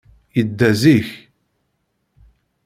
[0.37, 1.09] Yedda zik.